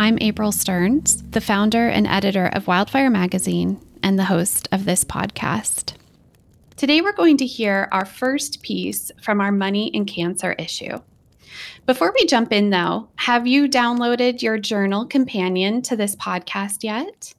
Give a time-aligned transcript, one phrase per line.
[0.00, 5.04] I'm April Stearns, the founder and editor of Wildfire Magazine and the host of this
[5.04, 5.92] podcast.
[6.76, 10.98] Today, we're going to hear our first piece from our Money and Cancer issue.
[11.84, 17.34] Before we jump in, though, have you downloaded your journal companion to this podcast yet?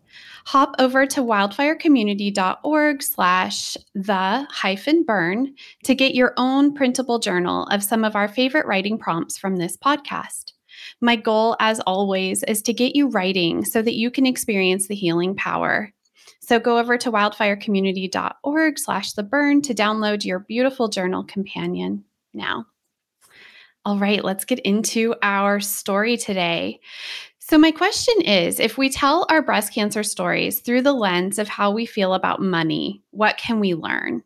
[0.45, 7.83] hop over to wildfirecommunity.org slash the hyphen burn to get your own printable journal of
[7.83, 10.51] some of our favorite writing prompts from this podcast.
[10.99, 14.95] My goal, as always, is to get you writing so that you can experience the
[14.95, 15.91] healing power.
[16.39, 22.65] So go over to wildfirecommunity.org slash the burn to download your beautiful journal companion now.
[23.83, 26.79] All right, let's get into our story today.
[27.39, 31.47] So, my question is if we tell our breast cancer stories through the lens of
[31.47, 34.23] how we feel about money, what can we learn?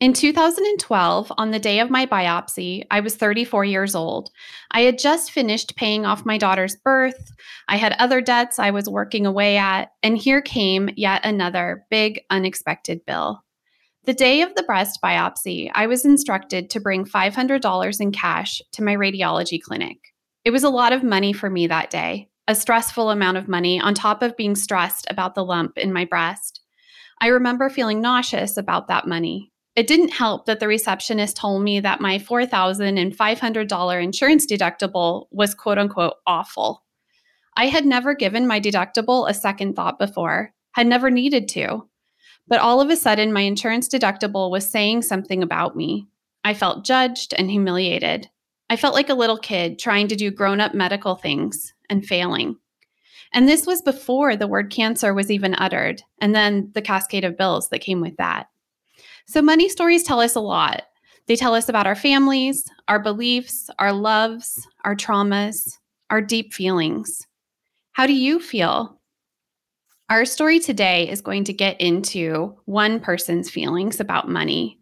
[0.00, 4.30] In 2012, on the day of my biopsy, I was 34 years old.
[4.70, 7.32] I had just finished paying off my daughter's birth.
[7.66, 12.20] I had other debts I was working away at, and here came yet another big,
[12.30, 13.42] unexpected bill.
[14.04, 18.84] The day of the breast biopsy, I was instructed to bring $500 in cash to
[18.84, 19.98] my radiology clinic.
[20.44, 23.78] It was a lot of money for me that day a stressful amount of money
[23.78, 26.62] on top of being stressed about the lump in my breast.
[27.20, 29.52] I remember feeling nauseous about that money.
[29.78, 35.78] It didn't help that the receptionist told me that my $4,500 insurance deductible was quote
[35.78, 36.82] unquote awful.
[37.56, 41.88] I had never given my deductible a second thought before, had never needed to.
[42.48, 46.08] But all of a sudden, my insurance deductible was saying something about me.
[46.42, 48.28] I felt judged and humiliated.
[48.68, 52.56] I felt like a little kid trying to do grown up medical things and failing.
[53.32, 57.38] And this was before the word cancer was even uttered, and then the cascade of
[57.38, 58.48] bills that came with that.
[59.30, 60.84] So, money stories tell us a lot.
[61.26, 65.76] They tell us about our families, our beliefs, our loves, our traumas,
[66.08, 67.26] our deep feelings.
[67.92, 68.98] How do you feel?
[70.08, 74.77] Our story today is going to get into one person's feelings about money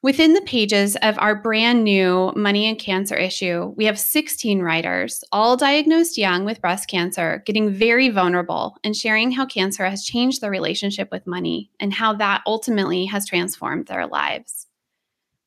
[0.00, 5.24] Within the pages of our brand new Money and Cancer issue, we have 16 writers,
[5.32, 10.40] all diagnosed young with breast cancer, getting very vulnerable and sharing how cancer has changed
[10.40, 14.68] their relationship with money and how that ultimately has transformed their lives.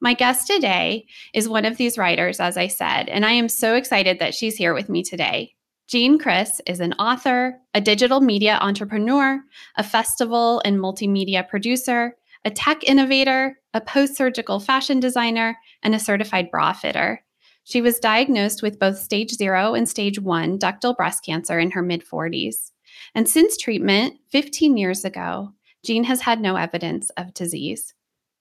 [0.01, 3.75] My guest today is one of these writers, as I said, and I am so
[3.75, 5.55] excited that she's here with me today.
[5.87, 9.41] Jean Criss is an author, a digital media entrepreneur,
[9.77, 15.99] a festival and multimedia producer, a tech innovator, a post surgical fashion designer, and a
[15.99, 17.23] certified bra fitter.
[17.63, 21.81] She was diagnosed with both stage zero and stage one ductal breast cancer in her
[21.81, 22.71] mid 40s.
[23.13, 25.53] And since treatment 15 years ago,
[25.85, 27.93] Jean has had no evidence of disease.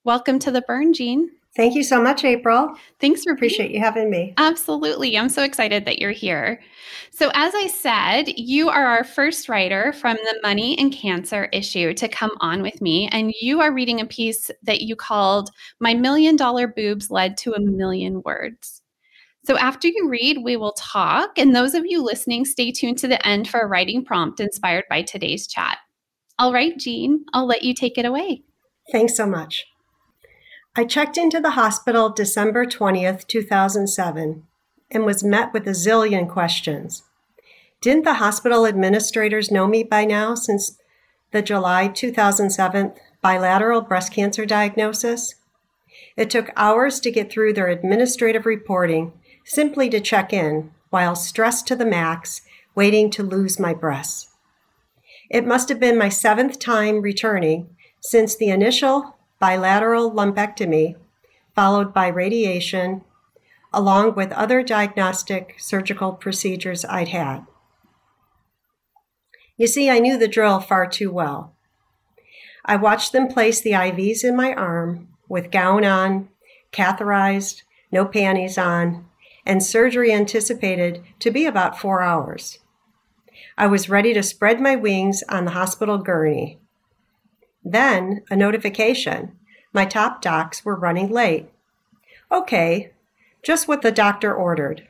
[0.03, 1.29] Welcome to the burn, Jean.
[1.53, 2.75] Thank you so much, April.
[2.99, 4.33] Thanks for appreciate you having me.
[4.37, 5.17] Absolutely.
[5.17, 6.61] I'm so excited that you're here.
[7.11, 11.93] So, as I said, you are our first writer from the Money and Cancer issue
[11.95, 13.09] to come on with me.
[13.11, 15.49] And you are reading a piece that you called
[15.81, 18.81] My Million Dollar Boobs Led to a Million Words.
[19.43, 21.37] So, after you read, we will talk.
[21.37, 24.85] And those of you listening, stay tuned to the end for a writing prompt inspired
[24.89, 25.79] by today's chat.
[26.39, 28.43] All right, Jean, I'll let you take it away.
[28.89, 29.65] Thanks so much.
[30.73, 34.43] I checked into the hospital December 20th, 2007,
[34.89, 37.03] and was met with a zillion questions.
[37.81, 40.77] Didn't the hospital administrators know me by now since
[41.31, 45.35] the July 2007 bilateral breast cancer diagnosis?
[46.15, 49.11] It took hours to get through their administrative reporting
[49.43, 52.43] simply to check in while stressed to the max,
[52.75, 54.29] waiting to lose my breasts.
[55.29, 60.95] It must have been my seventh time returning since the initial bilateral lumpectomy,
[61.55, 63.01] followed by radiation,
[63.73, 67.45] along with other diagnostic surgical procedures I'd had.
[69.57, 71.55] You see, I knew the drill far too well.
[72.63, 76.29] I watched them place the IVs in my arm with gown on,
[76.71, 79.05] catheterized, no panties on,
[79.43, 82.59] and surgery anticipated to be about four hours.
[83.57, 86.60] I was ready to spread my wings on the hospital gurney.
[87.63, 89.37] Then a notification.
[89.73, 91.49] My top docs were running late.
[92.31, 92.91] Okay,
[93.43, 94.87] just what the doctor ordered.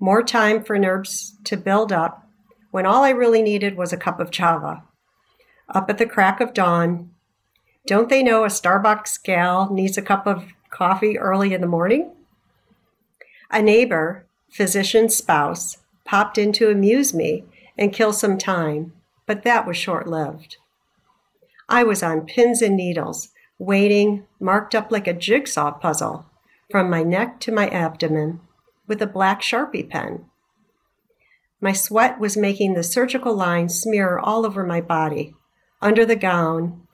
[0.00, 2.28] More time for nerves to build up
[2.70, 4.82] when all I really needed was a cup of java.
[5.68, 7.10] Up at the crack of dawn,
[7.86, 12.10] don't they know a Starbucks gal needs a cup of coffee early in the morning?
[13.50, 17.44] A neighbor, physician's spouse, popped in to amuse me
[17.76, 18.92] and kill some time,
[19.26, 20.56] but that was short lived.
[21.72, 26.26] I was on pins and needles, waiting, marked up like a jigsaw puzzle,
[26.70, 28.40] from my neck to my abdomen,
[28.86, 30.26] with a black Sharpie pen.
[31.62, 35.34] My sweat was making the surgical lines smear all over my body,
[35.80, 36.86] under the gown,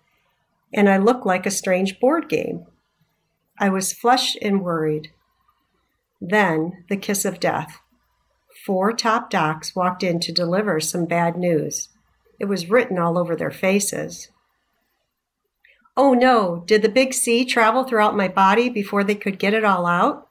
[0.73, 2.65] and I looked like a strange board game.
[3.59, 5.09] I was flushed and worried.
[6.21, 7.81] Then the kiss of death.
[8.65, 11.89] Four top docs walked in to deliver some bad news.
[12.39, 14.29] It was written all over their faces.
[15.99, 19.65] Oh no, did the big C travel throughout my body before they could get it
[19.65, 20.29] all out?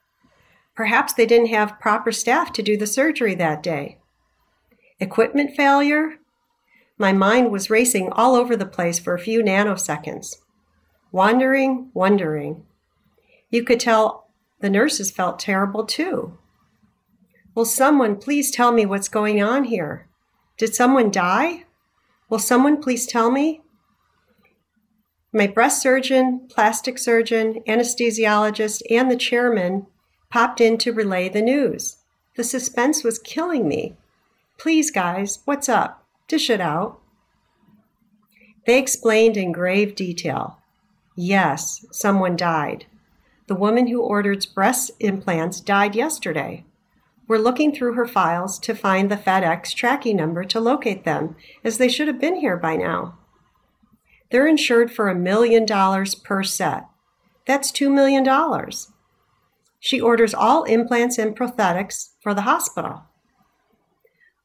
[0.74, 3.98] Perhaps they didn't have proper staff to do the surgery that day.
[5.02, 6.20] Equipment failure?
[6.98, 10.38] My mind was racing all over the place for a few nanoseconds.
[11.12, 12.64] Wandering, wondering.
[13.50, 14.30] You could tell
[14.62, 16.38] the nurses felt terrible too.
[17.56, 20.08] Will someone please tell me what's going on here?
[20.58, 21.66] Did someone die?
[22.30, 23.64] Will someone please tell me?
[25.38, 29.86] My breast surgeon, plastic surgeon, anesthesiologist, and the chairman
[30.32, 31.98] popped in to relay the news.
[32.36, 33.96] The suspense was killing me.
[34.58, 36.04] Please, guys, what's up?
[36.28, 37.00] Dish it out.
[38.66, 40.58] They explained in grave detail.
[41.16, 42.88] Yes, someone died.
[43.46, 46.66] The woman who ordered breast implants died yesterday.
[47.28, 51.78] We're looking through her files to find the FedEx tracking number to locate them, as
[51.78, 53.20] they should have been here by now.
[54.30, 56.86] They're insured for a million dollars per set.
[57.46, 58.28] That's $2 million.
[59.80, 63.04] She orders all implants and prosthetics for the hospital.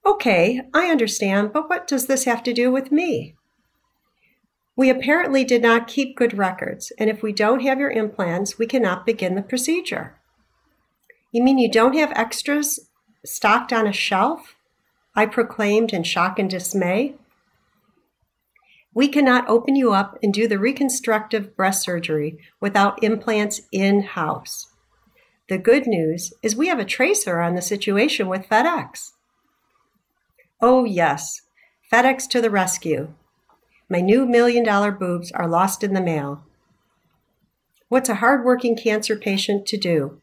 [0.05, 3.37] Okay, I understand, but what does this have to do with me?
[4.75, 8.67] We apparently did not keep good records, and if we don't have your implants, we
[8.67, 10.19] cannot begin the procedure.
[11.31, 12.89] You mean you don't have extras
[13.25, 14.55] stocked on a shelf?
[15.15, 17.15] I proclaimed in shock and dismay.
[18.95, 24.69] We cannot open you up and do the reconstructive breast surgery without implants in house.
[25.49, 29.13] The good news is we have a tracer on the situation with FedEx.
[30.61, 31.43] Oh, yes,
[31.93, 33.13] FedEx to the rescue.
[33.89, 36.45] My new million dollar boobs are lost in the mail.
[37.89, 40.21] What's a hard-working cancer patient to do?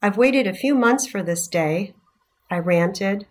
[0.00, 1.94] I've waited a few months for this day,
[2.50, 3.26] I ranted.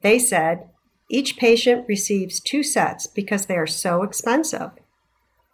[0.00, 0.68] They said,
[1.10, 4.70] each patient receives two sets because they are so expensive.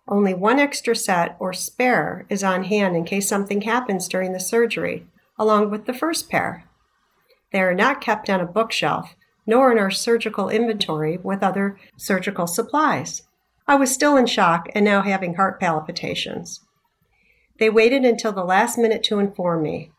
[0.06, 4.41] Only one extra set or spare is on hand in case something happens during the
[4.41, 5.06] surgery,
[5.38, 6.64] along with the first pair.
[7.52, 9.15] They are not kept on a bookshelf
[9.46, 13.22] nor in our surgical inventory with other surgical supplies.
[13.67, 16.60] I was still in shock and now having heart palpitations.
[17.58, 19.91] They waited until the last minute to inform me.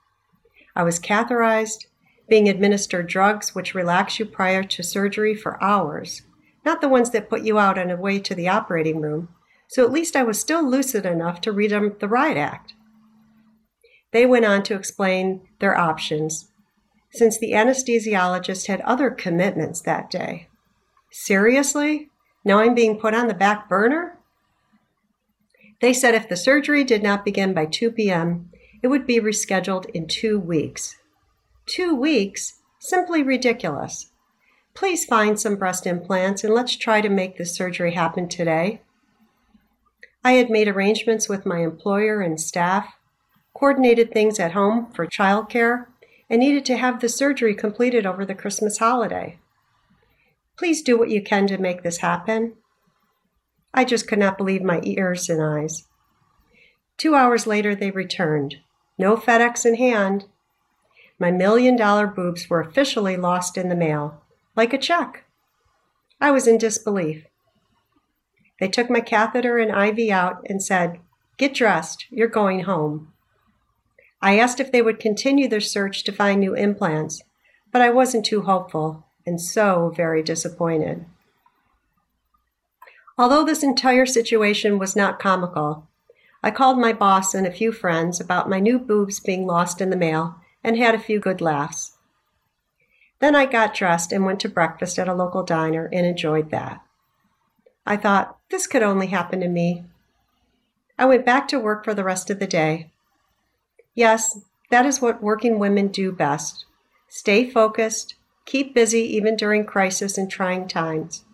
[0.76, 1.86] I was catheterized,
[2.32, 6.22] being administered drugs which relax you prior to surgery for hours,
[6.64, 9.28] not the ones that put you out on a way to the operating room,
[9.68, 12.74] so at least I was still lucid enough to read them the Riot Act.
[14.14, 16.48] They went on to explain their options
[17.12, 20.48] since the anesthesiologist had other commitments that day.
[21.12, 22.12] Seriously?
[22.46, 24.18] Now I'm being put on the back burner?
[25.82, 29.90] They said if the surgery did not begin by 2 p.m., it would be rescheduled
[29.90, 30.96] in two weeks.
[31.72, 32.60] Two weeks?
[32.80, 34.12] Simply ridiculous.
[34.74, 38.82] Please find some breast implants and let's try to make this surgery happen today.
[40.22, 42.98] I had made arrangements with my employer and staff,
[43.54, 45.86] coordinated things at home for childcare,
[46.30, 49.40] and needed to have the surgery completed over the Christmas holiday.
[50.58, 52.58] Please do what you can to make this happen.
[53.74, 55.88] I just could not believe my ears and eyes.
[56.98, 58.58] Two hours later, they returned.
[58.98, 60.26] No FedEx in hand.
[61.22, 64.24] My million dollar boobs were officially lost in the mail,
[64.56, 65.26] like a check.
[66.20, 67.28] I was in disbelief.
[68.60, 71.00] They took my catheter and IV out and said,
[71.38, 73.14] Get dressed, you're going home.
[74.20, 77.22] I asked if they would continue their search to find new implants,
[77.72, 81.06] but I wasn't too hopeful and so very disappointed.
[83.16, 85.88] Although this entire situation was not comical,
[86.42, 89.92] I called my boss and a few friends about my new boobs being lost in
[89.92, 91.98] the mail and had a few good laughs.
[93.20, 96.82] Then I got dressed and went to breakfast at a local diner and enjoyed that.
[97.86, 99.84] I thought, this could only happen to me.
[100.98, 102.92] I went back to work for the rest of the day.
[103.96, 104.40] Yes,
[104.70, 106.66] that is what working women do best
[107.10, 108.16] stay focused,
[108.46, 111.26] keep busy even during crisis and trying times.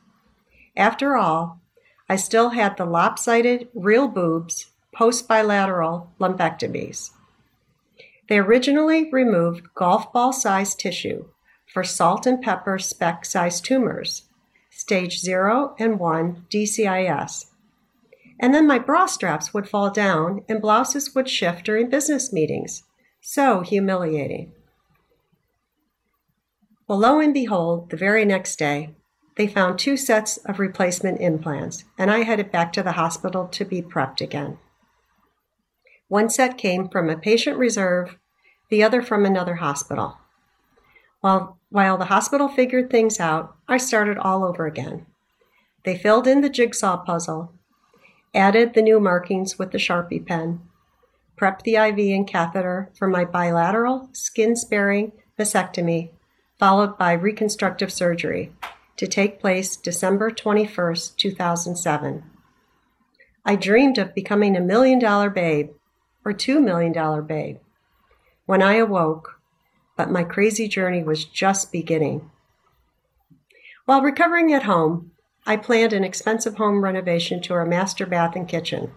[0.76, 1.60] After all,
[2.10, 7.12] I still had the lopsided, real boobs post bilateral lumpectomies.
[8.30, 11.26] They originally removed golf ball sized tissue
[11.74, 14.24] for salt and pepper speck sized tumors,
[14.70, 17.46] stage 0 and 1 DCIS.
[18.40, 22.84] And then my bra straps would fall down and blouses would shift during business meetings.
[23.22, 24.52] So humiliating.
[26.88, 28.96] Well, lo and behold, the very next day,
[29.36, 33.66] they found two sets of replacement implants, and I headed back to the hospital to
[33.66, 34.58] be prepped again.
[36.08, 38.18] One set came from a patient reserve,
[38.70, 40.18] the other from another hospital.
[41.20, 45.06] While, while the hospital figured things out, I started all over again.
[45.84, 47.54] They filled in the jigsaw puzzle,
[48.34, 50.62] added the new markings with the Sharpie pen,
[51.40, 56.12] prepped the IV and catheter for my bilateral skin sparing mastectomy,
[56.58, 58.52] followed by reconstructive surgery
[58.96, 62.24] to take place December 21, 2007.
[63.46, 65.70] I dreamed of becoming a million dollar babe
[66.28, 67.58] or $2 million babe.
[68.46, 69.40] When I awoke,
[69.96, 72.30] but my crazy journey was just beginning.
[73.86, 75.12] While recovering at home,
[75.46, 78.92] I planned an expensive home renovation to our master bath and kitchen.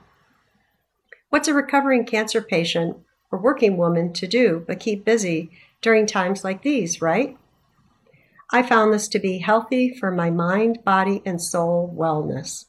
[1.28, 2.96] What's a recovering cancer patient
[3.30, 7.38] or working woman to do but keep busy during times like these, right?
[8.50, 12.64] I found this to be healthy for my mind, body, and soul wellness.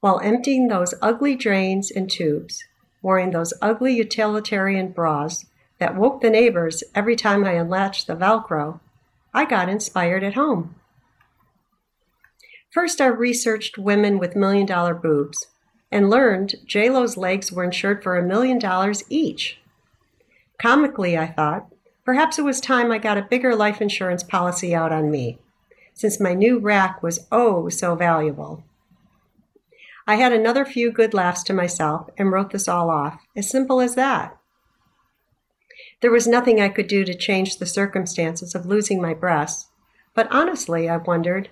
[0.00, 2.62] While emptying those ugly drains and tubes,
[3.06, 5.46] wearing those ugly utilitarian bras
[5.78, 8.80] that woke the neighbors every time I unlatched the Velcro,
[9.32, 10.74] I got inspired at home.
[12.68, 15.46] First, I researched women with million dollar boobs
[15.92, 19.60] and learned JLo's legs were insured for a million dollars each.
[20.60, 21.68] Comically, I thought,
[22.04, 25.38] perhaps it was time I got a bigger life insurance policy out on me,
[25.94, 28.64] since my new rack was oh so valuable.
[30.06, 33.20] I had another few good laughs to myself and wrote this all off.
[33.34, 34.36] As simple as that.
[36.00, 39.68] There was nothing I could do to change the circumstances of losing my breasts,
[40.14, 41.48] but honestly, I wondered,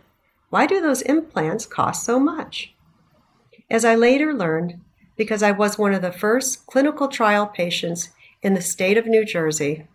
[0.50, 2.74] why do those implants cost so much?
[3.70, 4.80] As I later learned,
[5.16, 8.10] because I was one of the first clinical trial patients
[8.42, 9.86] in the state of New Jersey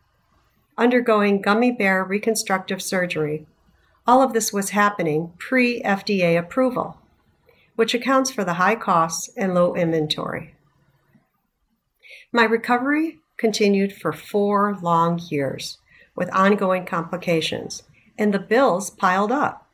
[0.79, 3.45] undergoing gummy bear reconstructive surgery,
[4.07, 6.97] all of this was happening pre FDA approval
[7.79, 10.53] which accounts for the high costs and low inventory.
[12.29, 15.77] My recovery continued for four long years
[16.13, 17.83] with ongoing complications,
[18.17, 19.65] and the bills piled up.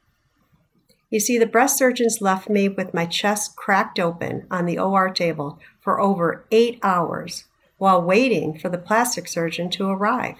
[1.09, 5.09] You see, the breast surgeons left me with my chest cracked open on the OR
[5.09, 7.45] table for over eight hours
[7.79, 10.37] while waiting for the plastic surgeon to arrive.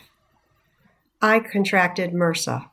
[1.20, 2.70] I contracted MRSA,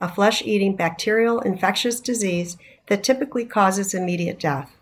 [0.00, 2.56] a flesh eating bacterial infectious disease
[2.88, 4.74] that typically causes immediate death.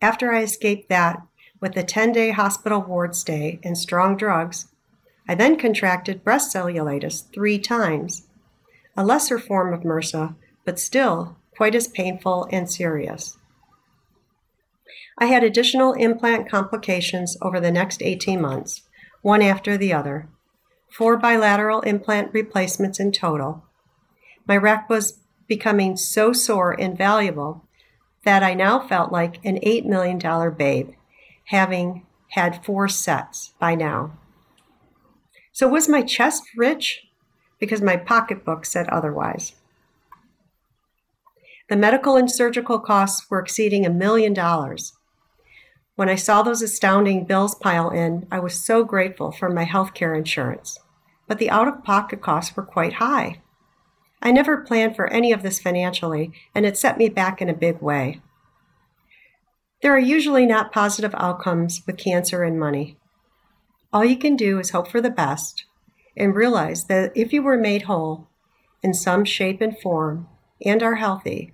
[0.00, 1.22] After I escaped that
[1.60, 4.66] with a 10 day hospital ward stay and strong drugs,
[5.28, 8.26] I then contracted breast cellulitis three times,
[8.96, 10.34] a lesser form of MRSA,
[10.64, 13.38] but still quite as painful and serious.
[15.18, 18.82] I had additional implant complications over the next 18 months,
[19.20, 20.28] one after the other,
[20.90, 23.64] four bilateral implant replacements in total.
[24.48, 27.64] My rack was becoming so sore and valuable
[28.24, 30.18] that I now felt like an $8 million
[30.54, 30.90] babe,
[31.46, 34.16] having had four sets by now.
[35.52, 37.06] So, was my chest rich?
[37.58, 39.54] Because my pocketbook said otherwise.
[41.68, 44.94] The medical and surgical costs were exceeding a million dollars.
[45.94, 49.92] When I saw those astounding bills pile in, I was so grateful for my health
[49.92, 50.78] care insurance.
[51.28, 53.41] But the out of pocket costs were quite high.
[54.22, 57.54] I never planned for any of this financially, and it set me back in a
[57.54, 58.20] big way.
[59.82, 62.96] There are usually not positive outcomes with cancer and money.
[63.92, 65.64] All you can do is hope for the best
[66.16, 68.28] and realize that if you were made whole
[68.80, 70.28] in some shape and form
[70.64, 71.52] and are healthy,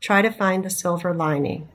[0.00, 1.68] try to find the silver lining.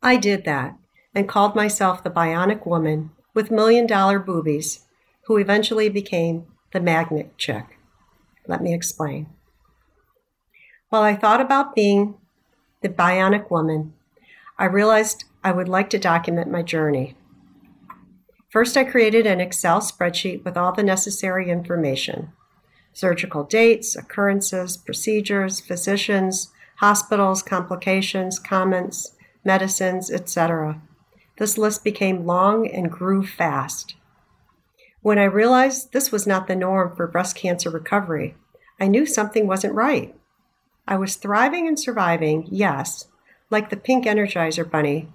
[0.00, 0.76] I did that
[1.12, 4.84] and called myself the bionic woman with million dollar boobies,
[5.24, 7.75] who eventually became the magnet chick.
[8.46, 9.26] Let me explain.
[10.88, 12.14] While I thought about being
[12.80, 13.92] The Bionic Woman,
[14.58, 17.14] I realized I would like to document my journey.
[18.48, 22.32] First, I created an Excel spreadsheet with all the necessary information
[22.92, 30.80] surgical dates, occurrences, procedures, physicians, hospitals, complications, comments, medicines, etc.
[31.36, 33.95] This list became long and grew fast.
[35.06, 38.34] When I realized this was not the norm for breast cancer recovery,
[38.80, 40.12] I knew something wasn't right.
[40.88, 43.06] I was thriving and surviving, yes,
[43.48, 45.08] like the pink Energizer bunny,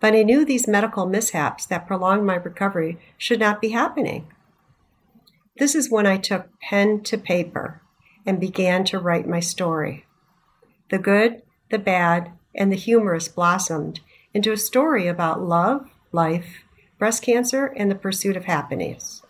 [0.00, 4.26] but I knew these medical mishaps that prolonged my recovery should not be happening.
[5.58, 7.80] This is when I took pen to paper
[8.26, 10.06] and began to write my story.
[10.90, 14.00] The good, the bad, and the humorous blossomed
[14.34, 16.64] into a story about love, life,
[16.98, 19.22] breast cancer, and the pursuit of happiness.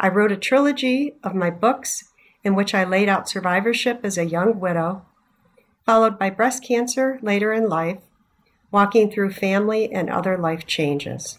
[0.00, 2.04] I wrote a trilogy of my books
[2.44, 5.04] in which I laid out survivorship as a young widow,
[5.84, 7.98] followed by breast cancer later in life,
[8.70, 11.38] walking through family and other life changes.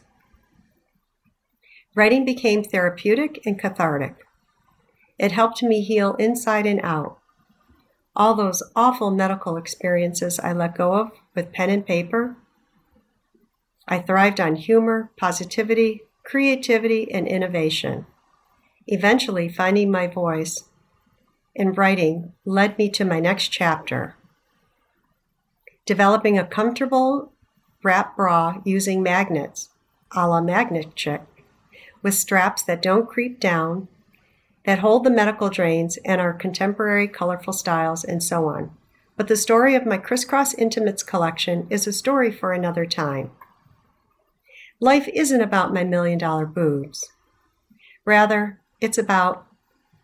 [1.96, 4.16] Writing became therapeutic and cathartic.
[5.18, 7.20] It helped me heal inside and out.
[8.16, 12.36] All those awful medical experiences I let go of with pen and paper.
[13.88, 18.06] I thrived on humor, positivity, creativity, and innovation.
[18.92, 20.64] Eventually, finding my voice
[21.54, 24.16] in writing led me to my next chapter
[25.86, 27.34] developing a comfortable
[27.84, 29.70] wrap bra using magnets,
[30.16, 31.22] a la Magnet Chick,
[32.04, 33.88] with straps that don't creep down,
[34.66, 38.70] that hold the medical drains and are contemporary, colorful styles, and so on.
[39.18, 43.32] But the story of my Crisscross Intimates collection is a story for another time.
[44.80, 47.08] Life isn't about my million dollar boobs.
[48.06, 49.46] Rather, it's about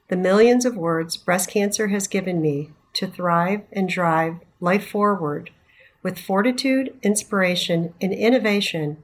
[0.07, 5.51] the millions of words breast cancer has given me to thrive and drive life forward
[6.03, 8.97] with fortitude, inspiration, and innovation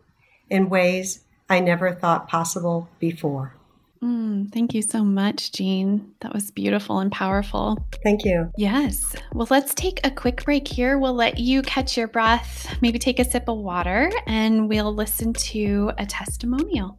[0.49, 3.55] in ways I never thought possible before.
[4.03, 6.13] Mm, thank you so much, Jean.
[6.21, 7.77] That was beautiful and powerful.
[8.03, 8.51] Thank you.
[8.57, 9.15] Yes.
[9.33, 10.97] Well, let's take a quick break here.
[10.97, 15.33] We'll let you catch your breath, maybe take a sip of water, and we'll listen
[15.33, 16.97] to a testimonial.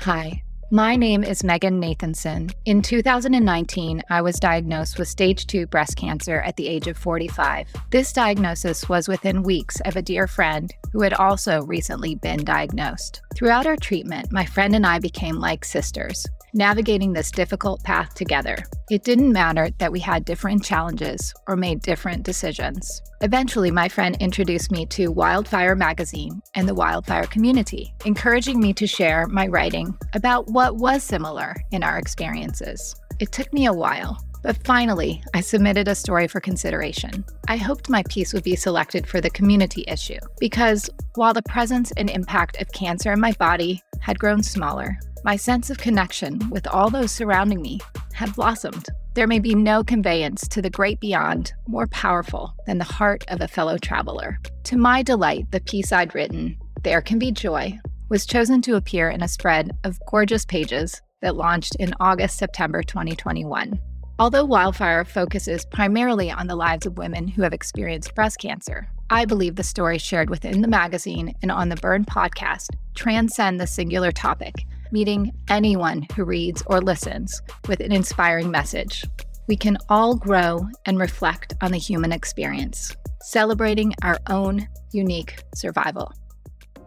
[0.00, 0.42] Hi.
[0.72, 2.54] My name is Megan Nathanson.
[2.64, 7.66] In 2019, I was diagnosed with stage 2 breast cancer at the age of 45.
[7.90, 13.20] This diagnosis was within weeks of a dear friend who had also recently been diagnosed.
[13.34, 18.56] Throughout our treatment, my friend and I became like sisters navigating this difficult path together.
[18.90, 23.02] It didn't matter that we had different challenges or made different decisions.
[23.20, 28.86] Eventually, my friend introduced me to Wildfire Magazine and the wildfire community, encouraging me to
[28.86, 32.94] share my writing about what was similar in our experiences.
[33.20, 37.24] It took me a while, but finally, I submitted a story for consideration.
[37.48, 41.92] I hoped my piece would be selected for the community issue because while the presence
[41.96, 46.66] and impact of cancer in my body had grown smaller, my sense of connection with
[46.66, 47.80] all those surrounding me
[48.14, 48.86] had blossomed.
[49.14, 53.40] There may be no conveyance to the great beyond more powerful than the heart of
[53.40, 54.38] a fellow traveler.
[54.64, 59.10] To my delight, the piece I'd written, There Can Be Joy, was chosen to appear
[59.10, 63.78] in a spread of gorgeous pages that launched in August September 2021.
[64.20, 69.24] Although Wildfire focuses primarily on the lives of women who have experienced breast cancer, I
[69.24, 74.12] believe the stories shared within the magazine and on the Burn podcast transcend the singular
[74.12, 79.06] topic meeting anyone who reads or listens with an inspiring message.
[79.48, 86.12] We can all grow and reflect on the human experience, celebrating our own unique survival.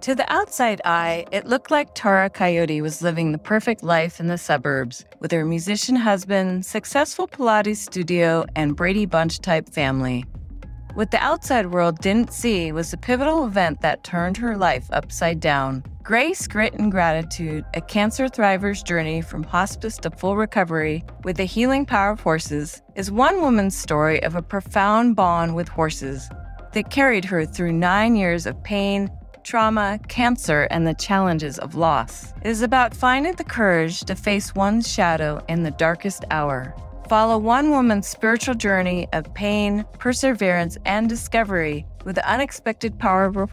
[0.03, 4.27] To the outside eye, it looked like Tara Coyote was living the perfect life in
[4.27, 10.25] the suburbs with her musician husband, successful Pilates studio, and Brady Bunch type family.
[10.93, 15.39] What the outside world didn't see was the pivotal event that turned her life upside
[15.39, 15.85] down.
[16.03, 21.45] Grace, Grit, and Gratitude, a cancer thriver's journey from hospice to full recovery with the
[21.45, 26.29] healing power of horses, is one woman's story of a profound bond with horses
[26.73, 29.09] that carried her through nine years of pain,
[29.43, 32.33] trauma, cancer, and the challenges of loss.
[32.41, 36.73] It is about finding the courage to face one's shadow in the darkest hour.
[37.09, 43.47] Follow one woman's spiritual journey of pain, perseverance, and discovery with unexpected power of her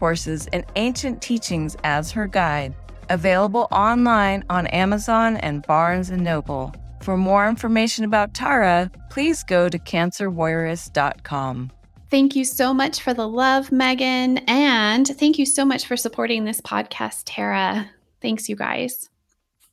[0.53, 2.73] and ancient teachings as her guide.
[3.09, 6.73] Available online on Amazon and Barnes & Noble.
[7.01, 11.71] For more information about Tara, please go to cancerwarrioress.com.
[12.11, 14.39] Thank you so much for the love, Megan.
[14.39, 17.89] And thank you so much for supporting this podcast, Tara.
[18.21, 19.09] Thanks, you guys.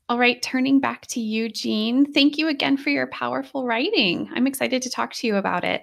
[0.09, 2.11] All right, turning back to you, Jean.
[2.12, 4.31] Thank you again for your powerful writing.
[4.33, 5.83] I'm excited to talk to you about it.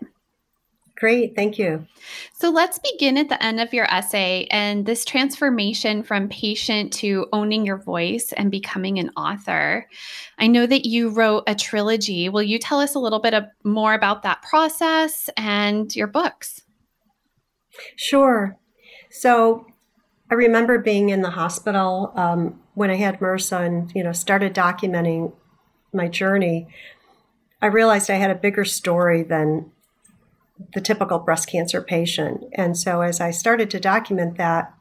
[0.98, 1.86] Great, thank you.
[2.32, 7.28] So let's begin at the end of your essay and this transformation from patient to
[7.34, 9.90] owning your voice and becoming an author.
[10.38, 12.30] I know that you wrote a trilogy.
[12.30, 16.62] Will you tell us a little bit of, more about that process and your books?
[17.98, 18.58] Sure.
[19.12, 19.68] So
[20.32, 24.56] I remember being in the hospital um, when I had MRSA and you know started
[24.56, 25.34] documenting
[25.94, 26.68] my journey.
[27.62, 29.72] I realized I had a bigger story than
[30.74, 32.44] the typical breast cancer patient.
[32.54, 34.74] And so as I started to document that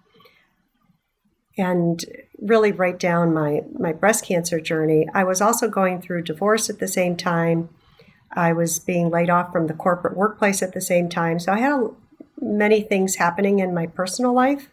[1.57, 2.05] and
[2.41, 6.79] really write down my, my breast cancer journey, I was also going through divorce at
[6.79, 7.69] the same time.
[8.33, 11.39] I was being laid off from the corporate workplace at the same time.
[11.39, 11.91] So I had a,
[12.41, 14.71] many things happening in my personal life,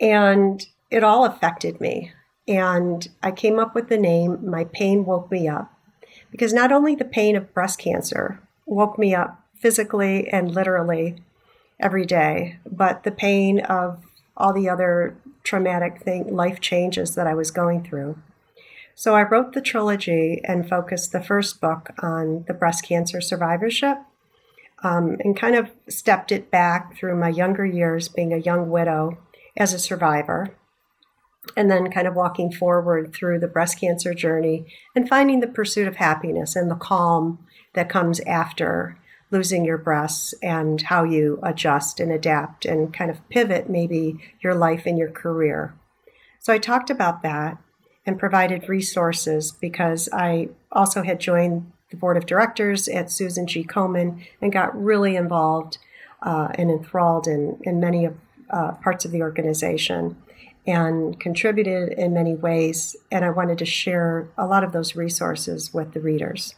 [0.00, 2.12] and it all affected me.
[2.48, 5.72] And I came up with the name My Pain Woke Me Up
[6.30, 11.22] because not only the pain of breast cancer woke me up physically and literally
[11.78, 14.02] every day, but the pain of
[14.36, 18.18] all the other traumatic thing, life changes that I was going through.
[18.94, 23.98] So I wrote the trilogy and focused the first book on the breast cancer survivorship
[24.82, 29.18] um, and kind of stepped it back through my younger years being a young widow
[29.56, 30.54] as a survivor
[31.56, 35.88] and then kind of walking forward through the breast cancer journey and finding the pursuit
[35.88, 37.38] of happiness and the calm
[37.74, 38.98] that comes after
[39.30, 44.54] losing your breasts and how you adjust and adapt and kind of pivot maybe your
[44.54, 45.74] life and your career.
[46.40, 47.58] So I talked about that
[48.06, 53.64] and provided resources because I also had joined the board of directors at Susan G.
[53.64, 55.78] Komen and got really involved
[56.22, 58.16] uh, and enthralled in, in many of,
[58.50, 60.16] uh, parts of the organization
[60.66, 62.96] and contributed in many ways.
[63.10, 66.54] And I wanted to share a lot of those resources with the readers.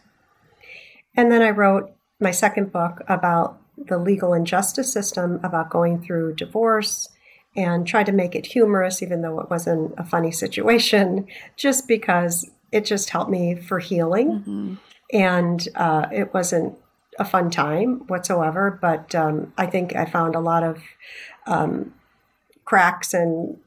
[1.15, 6.01] And then I wrote my second book about the legal and justice system, about going
[6.01, 7.09] through divorce,
[7.57, 12.49] and tried to make it humorous, even though it wasn't a funny situation, just because
[12.71, 14.31] it just helped me for healing.
[14.31, 14.75] Mm-hmm.
[15.13, 16.79] And uh, it wasn't
[17.19, 20.83] a fun time whatsoever, but um, I think I found a lot of
[21.47, 21.93] um,
[22.65, 23.59] cracks and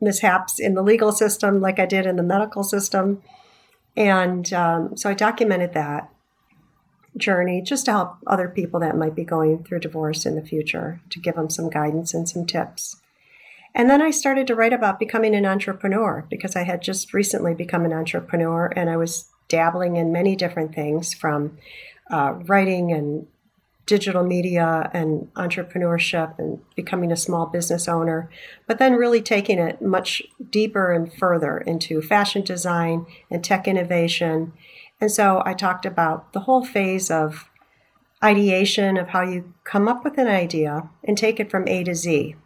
[0.00, 3.22] mishaps in the legal system, like I did in the medical system.
[3.96, 6.10] And um, so I documented that
[7.16, 11.00] journey just to help other people that might be going through divorce in the future,
[11.10, 12.96] to give them some guidance and some tips.
[13.74, 17.54] And then I started to write about becoming an entrepreneur because I had just recently
[17.54, 21.58] become an entrepreneur and I was dabbling in many different things from
[22.10, 23.26] uh, writing and
[23.86, 28.30] digital media and entrepreneurship and becoming a small business owner,
[28.68, 34.52] but then really taking it much deeper and further into fashion design and tech innovation
[35.00, 37.48] and so I talked about the whole phase of
[38.22, 41.94] ideation of how you come up with an idea and take it from A to
[41.94, 42.36] Z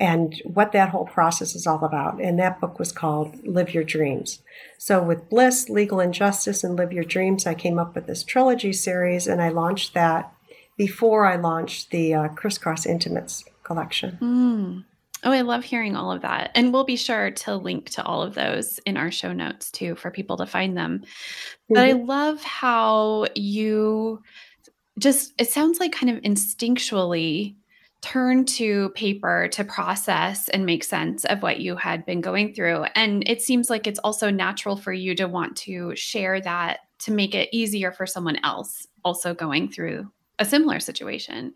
[0.00, 2.20] and what that whole process is all about.
[2.20, 4.40] And that book was called Live Your Dreams.
[4.78, 8.72] So, with Bliss, Legal Injustice, and Live Your Dreams, I came up with this trilogy
[8.72, 10.32] series and I launched that
[10.76, 14.18] before I launched the uh, Crisscross Intimates collection.
[14.22, 14.84] Mm.
[15.24, 16.52] Oh, I love hearing all of that.
[16.54, 19.96] And we'll be sure to link to all of those in our show notes too
[19.96, 21.00] for people to find them.
[21.00, 21.74] Mm-hmm.
[21.74, 22.06] But I mm-hmm.
[22.06, 24.22] love how you
[24.98, 27.56] just, it sounds like kind of instinctually
[28.00, 32.84] turn to paper to process and make sense of what you had been going through.
[32.94, 37.12] And it seems like it's also natural for you to want to share that to
[37.12, 41.54] make it easier for someone else also going through a similar situation.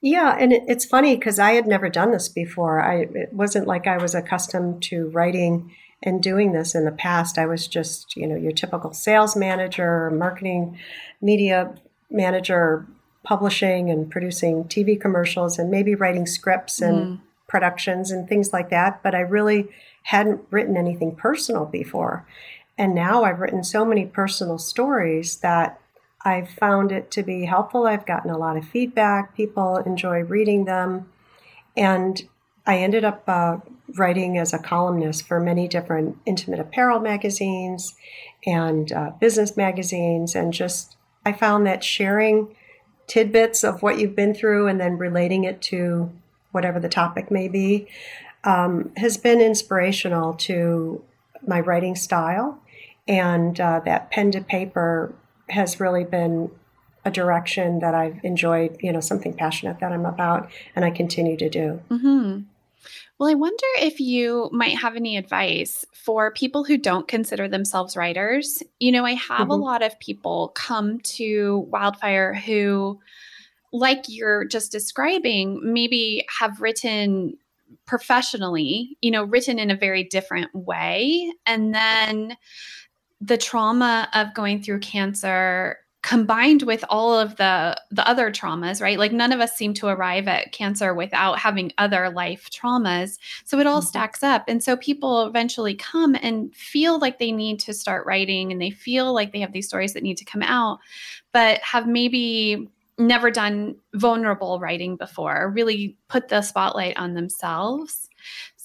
[0.00, 2.80] Yeah, and it, it's funny because I had never done this before.
[2.80, 7.38] I it wasn't like I was accustomed to writing and doing this in the past.
[7.38, 10.78] I was just, you know, your typical sales manager, marketing,
[11.20, 11.74] media
[12.10, 12.86] manager,
[13.24, 17.20] publishing and producing TV commercials and maybe writing scripts and mm.
[17.46, 19.68] productions and things like that, but I really
[20.04, 22.26] hadn't written anything personal before.
[22.78, 25.80] And now I've written so many personal stories that
[26.24, 27.86] I've found it to be helpful.
[27.86, 29.36] I've gotten a lot of feedback.
[29.36, 31.08] People enjoy reading them.
[31.76, 32.28] And
[32.66, 33.58] I ended up uh,
[33.96, 37.94] writing as a columnist for many different intimate apparel magazines
[38.46, 40.34] and uh, business magazines.
[40.34, 42.54] And just, I found that sharing
[43.06, 46.10] tidbits of what you've been through and then relating it to
[46.52, 47.88] whatever the topic may be
[48.44, 51.02] um, has been inspirational to
[51.46, 52.60] my writing style.
[53.06, 55.14] And uh, that pen to paper
[55.50, 56.50] has really been
[57.04, 61.36] a direction that I've enjoyed, you know, something passionate that I'm about, and I continue
[61.36, 61.80] to do.
[61.90, 62.40] Mm-hmm.
[63.18, 67.96] Well, I wonder if you might have any advice for people who don't consider themselves
[67.96, 68.62] writers.
[68.78, 69.50] You know, I have mm-hmm.
[69.50, 73.00] a lot of people come to Wildfire who
[73.72, 77.36] like you're just describing, maybe have written
[77.86, 81.32] professionally, you know, written in a very different way.
[81.44, 82.36] And then
[83.20, 88.98] the trauma of going through cancer combined with all of the the other traumas right?
[88.98, 93.18] Like none of us seem to arrive at cancer without having other life traumas.
[93.44, 93.88] So it all mm-hmm.
[93.88, 94.44] stacks up.
[94.46, 98.70] And so people eventually come and feel like they need to start writing and they
[98.70, 100.78] feel like they have these stories that need to come out
[101.32, 108.08] but have maybe never done vulnerable writing before really put the spotlight on themselves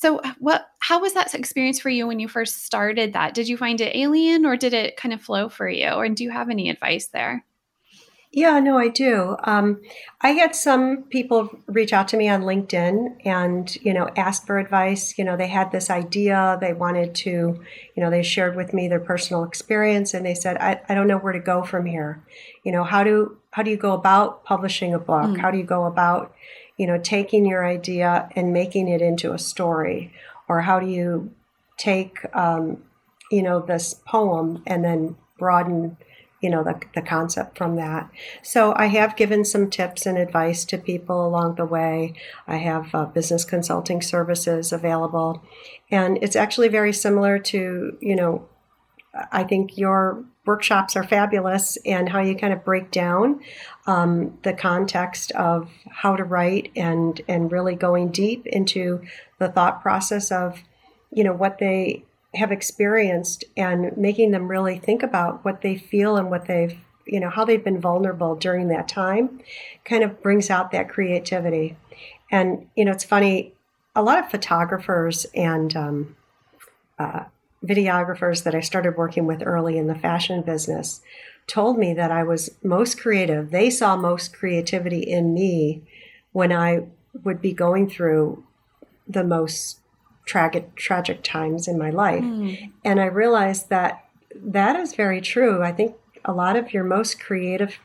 [0.04, 3.34] so what how was that experience for you when you first started that?
[3.34, 5.92] Did you find it alien or did it kind of flow for you?
[5.92, 7.46] Or do you have any advice there?
[8.34, 9.38] Yeah, no, I do.
[9.46, 9.80] Um,
[10.20, 14.58] I had some people reach out to me on LinkedIn and, you know, ask for
[14.58, 15.18] advice.
[15.20, 18.88] You know, they had this idea, they wanted to, you know, they shared with me
[18.88, 22.24] their personal experience and they said, I, I don't know where to go from here.
[22.63, 25.30] You know, how do, how do you go about publishing a book?
[25.30, 25.38] Mm.
[25.39, 26.34] How do you go about,
[26.78, 30.14] you know, taking your idea and making it into a story?
[30.48, 31.32] Or how do you
[31.78, 32.84] take, um,
[33.32, 35.98] you know, this poem and then broaden,
[36.42, 38.10] you know, the, the concept from that?
[38.42, 42.14] So I have given some tips and advice to people along the way.
[42.48, 45.44] I have uh, business consulting services available.
[45.90, 48.48] And it's actually very similar to, you know,
[49.32, 53.41] I think your workshops are fabulous and how you kind of break down
[53.86, 59.02] um, the context of how to write and and really going deep into
[59.39, 60.60] the thought process of
[61.12, 62.04] you know what they
[62.36, 67.19] have experienced and making them really think about what they feel and what they've you
[67.19, 69.39] know how they've been vulnerable during that time
[69.86, 71.78] kind of brings out that creativity.
[72.32, 73.54] And you know it's funny
[73.95, 76.15] a lot of photographers and um,
[76.97, 77.26] uh,
[77.63, 81.02] videographers that I started working with early in the fashion business
[81.47, 83.52] told me that I was most creative.
[83.52, 85.84] They saw most creativity in me
[86.32, 86.88] when I
[87.23, 88.43] would be going through
[89.08, 89.80] the most
[90.26, 92.23] tragic tragic times in my life.
[92.23, 92.71] Mm.
[92.84, 95.62] And I realized that that is very true.
[95.62, 95.95] I think
[96.26, 97.80] a lot of your most creative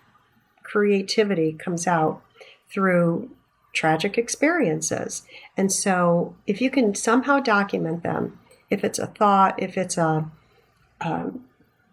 [0.63, 2.23] creativity comes out
[2.71, 3.31] through
[3.73, 5.23] tragic experiences.
[5.57, 8.39] And so if you can somehow document them,
[8.71, 10.31] if it's a thought, if it's a,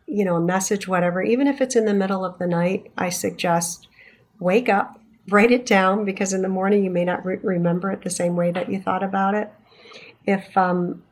[0.08, 3.10] you know, a message, whatever, even if it's in the middle of the night, I
[3.10, 3.88] suggest
[4.40, 8.04] wake up, write it down because in the morning you may not re- remember it
[8.04, 9.52] the same way that you thought about it.
[10.26, 11.04] If, um,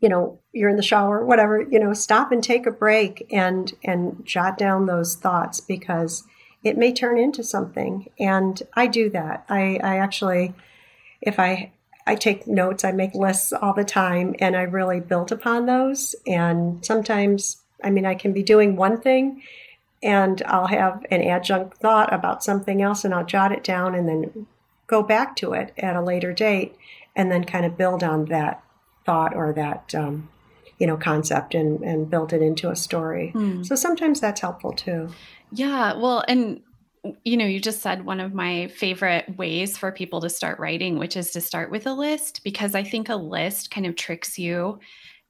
[0.00, 3.72] you know, you're in the shower, whatever, you know, stop and take a break and
[3.84, 6.24] and jot down those thoughts because
[6.64, 8.08] it may turn into something.
[8.18, 9.44] And I do that.
[9.48, 10.54] I, I actually,
[11.20, 11.72] if I
[12.06, 16.14] I take notes, I make lists all the time, and I really build upon those.
[16.26, 19.42] And sometimes, I mean, I can be doing one thing
[20.02, 24.08] and I'll have an adjunct thought about something else and I'll jot it down and
[24.08, 24.46] then
[24.86, 26.76] go back to it at a later date
[27.14, 28.62] and then kind of build on that
[29.06, 30.28] thought or that, um,
[30.78, 33.32] you know, concept and, and build it into a story.
[33.34, 33.64] Mm.
[33.64, 35.10] So sometimes that's helpful too.
[35.52, 35.94] Yeah.
[35.94, 36.62] Well, and
[37.24, 40.98] you know, you just said one of my favorite ways for people to start writing,
[40.98, 44.38] which is to start with a list, because I think a list kind of tricks
[44.38, 44.78] you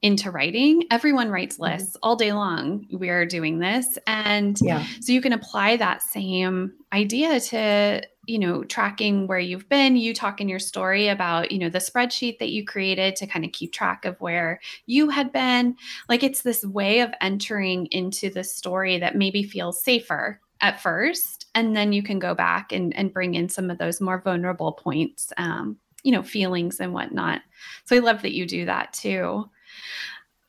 [0.03, 0.83] into writing.
[0.91, 1.73] Everyone writes mm-hmm.
[1.73, 2.03] lists mm-hmm.
[2.03, 2.85] all day long.
[2.91, 3.97] We're doing this.
[4.05, 4.85] And yeah.
[4.99, 9.95] so you can apply that same idea to, you know, tracking where you've been.
[9.95, 13.45] You talk in your story about, you know, the spreadsheet that you created to kind
[13.45, 15.77] of keep track of where you had been.
[16.07, 21.42] Like it's this way of entering into the story that maybe feels safer at first
[21.55, 24.71] and then you can go back and, and bring in some of those more vulnerable
[24.73, 27.41] points um, you know feelings and whatnot.
[27.85, 29.49] So i love that you do that too.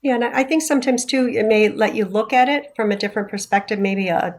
[0.03, 2.97] Yeah and i think sometimes too it may let you look at it from a
[2.97, 4.39] different perspective maybe a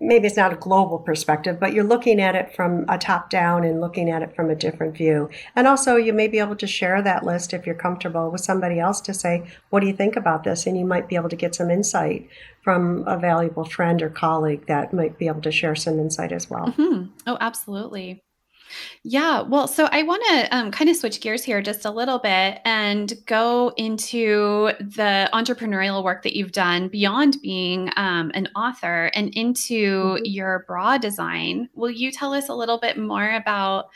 [0.00, 3.64] maybe it's not a global perspective, but you're looking at it from a top down
[3.64, 5.28] and looking at it from a different view.
[5.56, 8.78] And also, you may be able to share that list if you're comfortable with somebody
[8.78, 10.66] else to say, What do you think about this?
[10.66, 12.28] And you might be able to get some insight
[12.62, 16.50] from a valuable friend or colleague that might be able to share some insight as
[16.50, 16.66] well.
[16.66, 17.04] Mm-hmm.
[17.26, 18.22] Oh, absolutely.
[19.02, 22.18] Yeah, well, so I want to um, kind of switch gears here just a little
[22.18, 29.10] bit and go into the entrepreneurial work that you've done beyond being um, an author
[29.14, 30.24] and into mm-hmm.
[30.24, 31.68] your bra design.
[31.74, 33.90] Will you tell us a little bit more about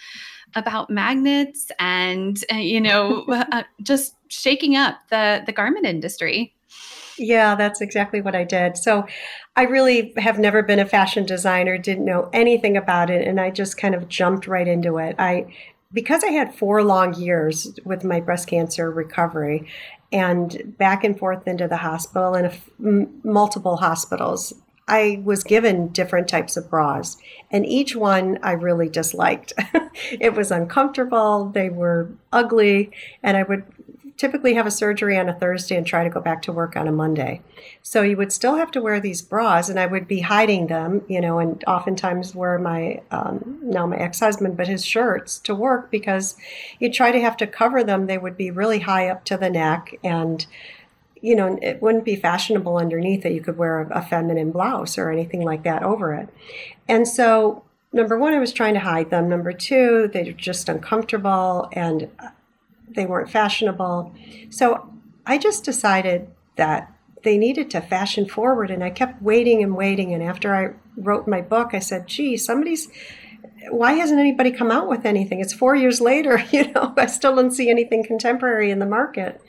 [0.55, 6.55] about magnets and uh, you know uh, just shaking up the the garment industry?
[7.23, 8.77] Yeah, that's exactly what I did.
[8.77, 9.07] So
[9.55, 13.51] I really have never been a fashion designer, didn't know anything about it, and I
[13.51, 15.15] just kind of jumped right into it.
[15.21, 15.55] I
[15.93, 19.69] because I had four long years with my breast cancer recovery
[20.11, 24.53] and back and forth into the hospital and multiple hospitals,
[24.89, 27.17] I was given different types of bras,
[27.51, 29.53] and each one I really disliked.
[30.11, 32.91] it was uncomfortable, they were ugly,
[33.23, 33.65] and I would
[34.23, 36.87] typically have a surgery on a Thursday and try to go back to work on
[36.87, 37.43] a Monday.
[37.83, 41.03] So you would still have to wear these bras, and I would be hiding them,
[41.09, 45.57] you know, and oftentimes wear my um, now my ex husband, but his shirts to
[45.57, 46.37] work because
[46.79, 48.07] you try to have to cover them.
[48.07, 50.47] They would be really high up to the neck and
[51.21, 54.99] you know, it wouldn't be fashionable underneath that you could wear a, a feminine blouse
[54.99, 56.29] or anything like that over it.
[56.89, 59.29] And so, number one, I was trying to hide them.
[59.29, 62.09] Number two, they're just uncomfortable and
[62.95, 64.15] they weren't fashionable.
[64.51, 64.93] So
[65.27, 68.71] I just decided that they needed to fashion forward.
[68.71, 70.13] And I kept waiting and waiting.
[70.13, 72.89] And after I wrote my book, I said, gee, somebody's
[73.71, 75.41] why hasn't anybody come out with anything?
[75.41, 79.41] It's four years later, you know, I still don't see anything contemporary in the market.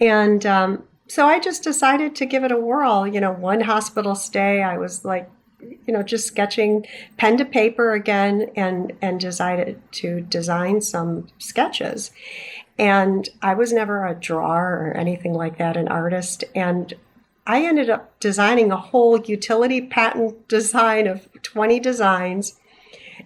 [0.00, 3.06] And um, so I just decided to give it a whirl.
[3.06, 6.86] You know, one hospital stay, I was like, you know, just sketching
[7.16, 12.12] pen to paper again and and decided to design some sketches.
[12.78, 16.44] And I was never a drawer or anything like that, an artist.
[16.54, 16.94] And
[17.46, 22.58] I ended up designing a whole utility patent design of 20 designs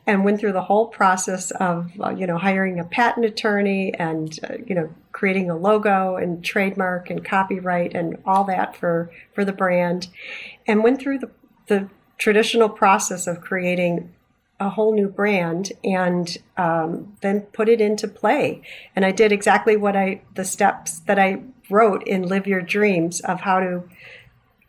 [0.07, 4.39] and went through the whole process of uh, you know hiring a patent attorney and
[4.49, 9.45] uh, you know creating a logo and trademark and copyright and all that for for
[9.45, 10.09] the brand
[10.67, 11.31] and went through the
[11.67, 11.89] the
[12.19, 14.13] traditional process of creating
[14.67, 18.63] a whole new brand and um, then put it into play
[18.95, 23.21] and i did exactly what i the steps that i wrote in live your dreams
[23.21, 23.83] of how to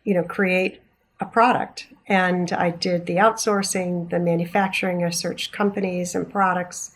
[0.03, 0.82] you know create
[1.19, 5.03] a product and I did the outsourcing, the manufacturing.
[5.03, 6.91] I searched companies and products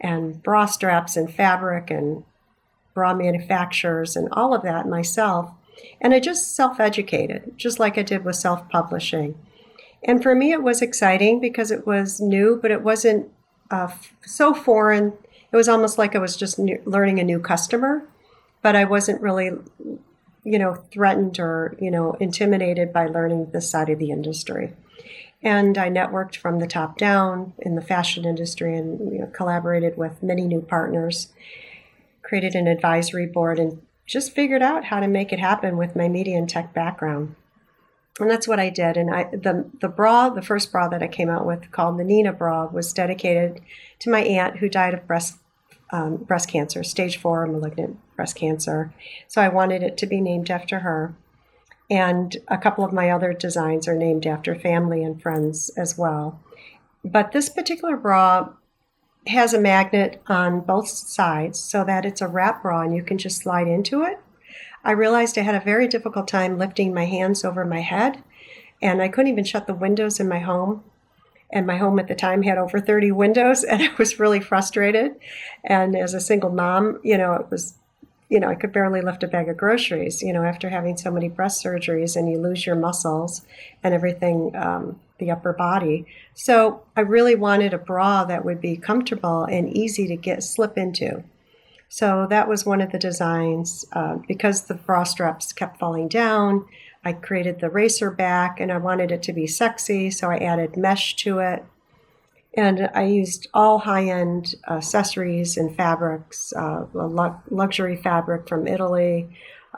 [0.00, 2.24] and bra straps and fabric and
[2.94, 5.50] bra manufacturers and all of that myself.
[6.00, 9.38] And I just self educated, just like I did with self publishing.
[10.06, 13.28] And for me, it was exciting because it was new, but it wasn't
[13.70, 13.88] uh,
[14.24, 15.12] so foreign.
[15.52, 18.08] It was almost like I was just new, learning a new customer,
[18.62, 19.50] but I wasn't really
[20.46, 24.72] you know, threatened or, you know, intimidated by learning this side of the industry.
[25.42, 29.96] And I networked from the top down in the fashion industry and you know, collaborated
[29.96, 31.32] with many new partners,
[32.22, 36.06] created an advisory board, and just figured out how to make it happen with my
[36.08, 37.34] media and tech background.
[38.18, 38.96] And that's what I did.
[38.96, 42.04] And I, the, the bra, the first bra that I came out with called the
[42.04, 43.60] Nina bra was dedicated
[44.00, 45.38] to my aunt who died of breast
[45.90, 48.92] um, breast cancer, stage four malignant breast cancer.
[49.28, 51.14] So I wanted it to be named after her.
[51.88, 56.40] And a couple of my other designs are named after family and friends as well.
[57.04, 58.48] But this particular bra
[59.28, 63.18] has a magnet on both sides so that it's a wrap bra and you can
[63.18, 64.18] just slide into it.
[64.86, 68.22] I realized I had a very difficult time lifting my hands over my head
[68.80, 70.84] and I couldn't even shut the windows in my home
[71.50, 75.16] and my home at the time had over 30 windows and I was really frustrated.
[75.64, 77.74] And as a single mom, you know, it was,
[78.28, 81.10] you know, I could barely lift a bag of groceries, you know, after having so
[81.10, 83.42] many breast surgeries and you lose your muscles
[83.82, 86.06] and everything, um, the upper body.
[86.34, 90.78] So I really wanted a bra that would be comfortable and easy to get slip
[90.78, 91.24] into.
[91.88, 93.84] So that was one of the designs.
[93.92, 96.66] Uh, because the bra straps kept falling down,
[97.04, 100.76] I created the racer back and I wanted it to be sexy, so I added
[100.76, 101.64] mesh to it.
[102.56, 109.28] And I used all high end accessories and fabrics, uh, luxury fabric from Italy,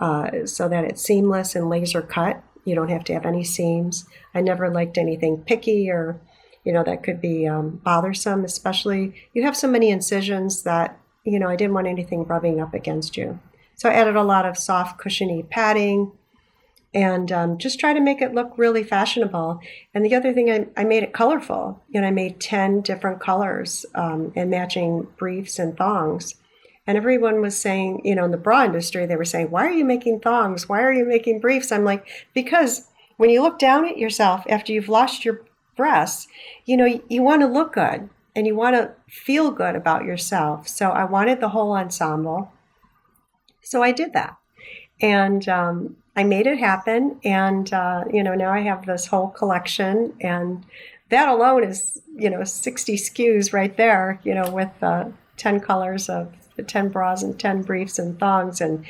[0.00, 2.42] uh, so that it's seamless and laser cut.
[2.64, 4.06] You don't have to have any seams.
[4.34, 6.20] I never liked anything picky or,
[6.64, 11.38] you know, that could be um, bothersome, especially you have so many incisions that, you
[11.38, 13.38] know, I didn't want anything rubbing up against you.
[13.74, 16.12] So I added a lot of soft, cushiony padding,
[16.94, 19.60] and um, just try to make it look really fashionable.
[19.94, 21.82] And the other thing, I, I made it colorful.
[21.90, 26.34] You know, I made 10 different colors um, and matching briefs and thongs.
[26.86, 29.72] And everyone was saying, you know, in the bra industry, they were saying, why are
[29.72, 30.68] you making thongs?
[30.68, 31.70] Why are you making briefs?
[31.70, 35.42] I'm like, because when you look down at yourself after you've lost your
[35.76, 36.26] breasts,
[36.64, 38.08] you know, you, you want to look good
[38.38, 40.68] and you want to feel good about yourself.
[40.68, 42.52] So I wanted the whole ensemble.
[43.62, 44.36] So I did that.
[45.00, 49.28] And um, I made it happen, and uh, you know now I have this whole
[49.28, 50.64] collection, and
[51.10, 54.20] that alone is you know 60 SKUs right there.
[54.22, 58.60] You know with uh, 10 colors of the 10 bras and 10 briefs and thongs,
[58.60, 58.84] and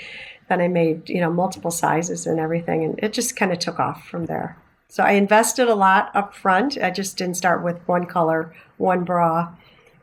[0.49, 3.81] then I made you know multiple sizes and everything, and it just kind of took
[3.81, 4.59] off from there.
[4.89, 6.79] So I invested a lot up front.
[6.79, 9.55] I just didn't start with one color, one bra,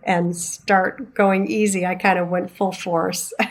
[0.03, 1.85] and start going easy.
[1.85, 3.33] I kind of went full force.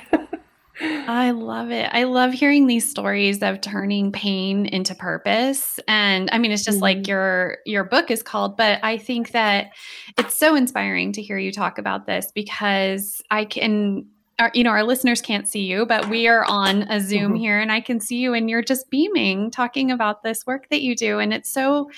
[0.81, 1.89] I love it.
[1.93, 5.79] I love hearing these stories of turning pain into purpose.
[5.87, 6.83] And I mean, it's just mm-hmm.
[6.83, 9.71] like your your book is called, but I think that
[10.19, 14.07] it's so inspiring to hear you talk about this because I can
[14.39, 17.37] our, you know, our listeners can't see you, but we are on a Zoom mm-hmm.
[17.37, 20.83] here and I can see you and you're just beaming talking about this work that
[20.83, 21.19] you do.
[21.19, 21.91] And it's so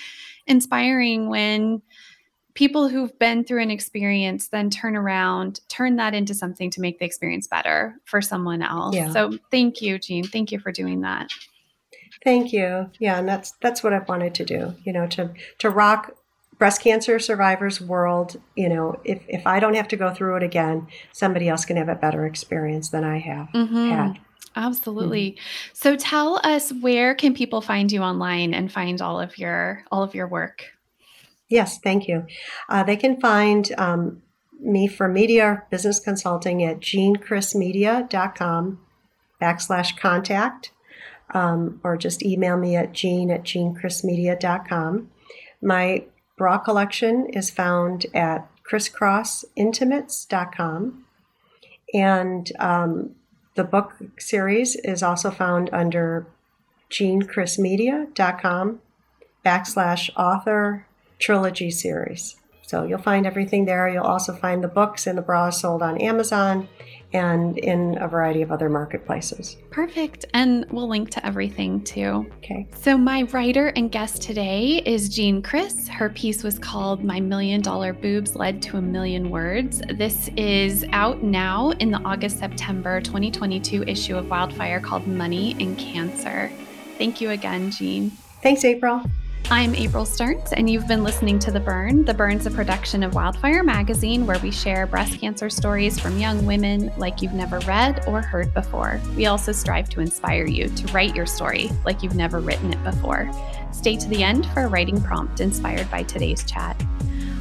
[0.45, 1.81] inspiring when
[2.53, 6.99] people who've been through an experience then turn around, turn that into something to make
[6.99, 8.95] the experience better for someone else.
[8.95, 9.11] Yeah.
[9.11, 10.23] So thank you, Jean.
[10.23, 11.29] Thank you for doing that.
[12.23, 12.89] Thank you.
[12.99, 16.15] Yeah, and that's that's what I've wanted to do, you know, to to rock
[16.57, 20.43] breast cancer survivors world, you know, if if I don't have to go through it
[20.43, 23.89] again, somebody else can have a better experience than I have mm-hmm.
[23.89, 24.19] had.
[24.55, 25.31] Absolutely.
[25.31, 25.69] Mm-hmm.
[25.73, 30.03] So tell us where can people find you online and find all of your all
[30.03, 30.63] of your work?
[31.47, 32.25] Yes, thank you.
[32.67, 34.23] Uh, they can find um,
[34.59, 38.79] me for media business consulting at jeancrissmedia.com
[39.41, 40.71] backslash contact,
[41.33, 45.09] um, or just email me at jean at jeancrissmedia.com.
[45.61, 46.05] My
[46.37, 51.05] bra collection is found at crisscrossintimates.com.
[51.93, 53.15] And um,
[53.55, 56.27] the book series is also found under
[56.91, 58.81] jeancrissmedia.com
[59.45, 60.85] backslash author
[61.19, 62.37] trilogy series.
[62.61, 63.89] So you'll find everything there.
[63.89, 66.67] You'll also find the books and the bras sold on Amazon
[67.13, 69.57] and in a variety of other marketplaces.
[69.71, 70.25] Perfect.
[70.33, 72.29] And we'll link to everything too.
[72.37, 72.67] Okay.
[72.79, 75.87] So, my writer and guest today is Jean Criss.
[75.87, 79.81] Her piece was called My Million Dollar Boobs Led to a Million Words.
[79.95, 85.77] This is out now in the August September 2022 issue of Wildfire called Money and
[85.77, 86.51] Cancer.
[86.97, 88.11] Thank you again, Jean.
[88.41, 89.01] Thanks, April.
[89.49, 92.03] I'm April Stearns, and you've been listening to The Burn.
[92.03, 96.45] The Burn's a production of Wildfire Magazine, where we share breast cancer stories from young
[96.45, 98.99] women like you've never read or heard before.
[99.15, 102.83] We also strive to inspire you to write your story like you've never written it
[102.83, 103.29] before.
[103.71, 106.81] Stay to the end for a writing prompt inspired by today's chat.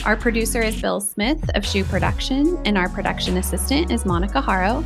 [0.04, 4.84] Our producer is Bill Smith of Shoe Production, and our production assistant is Monica Haro.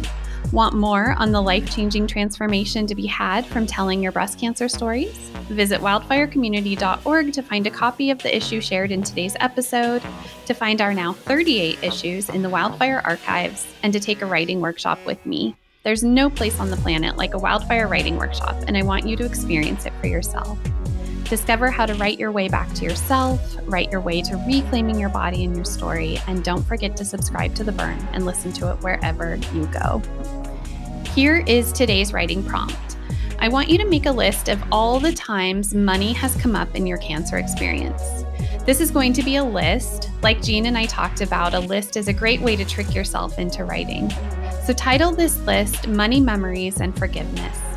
[0.53, 4.69] Want more on the life changing transformation to be had from telling your breast cancer
[4.69, 5.17] stories?
[5.49, 10.03] Visit wildfirecommunity.org to find a copy of the issue shared in today's episode,
[10.47, 14.61] to find our now 38 issues in the Wildfire archives, and to take a writing
[14.61, 15.55] workshop with me.
[15.85, 19.17] There's no place on the planet like a wildfire writing workshop, and I want you
[19.17, 20.59] to experience it for yourself.
[21.31, 25.11] Discover how to write your way back to yourself, write your way to reclaiming your
[25.11, 28.73] body and your story, and don't forget to subscribe to The Burn and listen to
[28.73, 30.03] it wherever you go.
[31.15, 32.97] Here is today's writing prompt.
[33.39, 36.75] I want you to make a list of all the times money has come up
[36.75, 38.03] in your cancer experience.
[38.67, 40.11] This is going to be a list.
[40.23, 43.39] Like Jean and I talked about, a list is a great way to trick yourself
[43.39, 44.11] into writing.
[44.65, 47.70] So, title this list Money Memories and Forgiveness.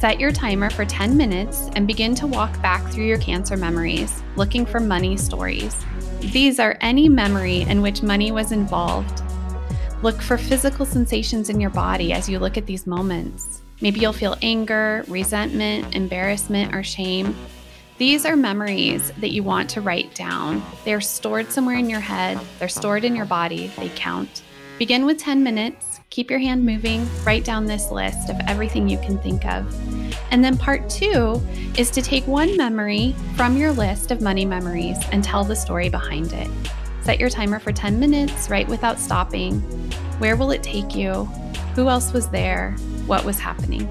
[0.00, 4.22] Set your timer for 10 minutes and begin to walk back through your cancer memories,
[4.34, 5.76] looking for money stories.
[6.20, 9.22] These are any memory in which money was involved.
[10.02, 13.60] Look for physical sensations in your body as you look at these moments.
[13.82, 17.36] Maybe you'll feel anger, resentment, embarrassment, or shame.
[17.98, 20.62] These are memories that you want to write down.
[20.86, 24.44] They're stored somewhere in your head, they're stored in your body, they count.
[24.78, 28.98] Begin with 10 minutes, keep your hand moving, write down this list of everything you
[28.98, 29.74] can think of.
[30.32, 31.40] And then part two
[31.78, 35.88] is to take one memory from your list of money memories and tell the story
[35.88, 36.48] behind it.
[37.02, 39.60] Set your timer for 10 minutes, write without stopping.
[40.18, 41.24] Where will it take you?
[41.74, 42.72] Who else was there?
[43.06, 43.88] What was happening?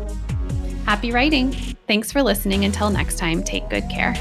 [0.85, 1.53] Happy writing!
[1.87, 2.65] Thanks for listening.
[2.65, 4.13] Until next time, take good care.